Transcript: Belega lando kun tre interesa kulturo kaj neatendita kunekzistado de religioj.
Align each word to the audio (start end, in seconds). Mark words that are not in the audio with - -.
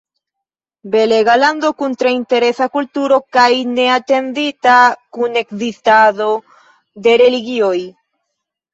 Belega 0.95 1.35
lando 1.43 1.69
kun 1.81 1.93
tre 1.99 2.13
interesa 2.21 2.69
kulturo 2.79 3.21
kaj 3.37 3.47
neatendita 3.75 4.81
kunekzistado 5.19 6.35
de 7.07 7.19
religioj. 7.27 7.77